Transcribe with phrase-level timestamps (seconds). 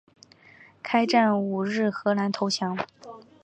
[0.81, 2.75] 开战五日荷兰投降。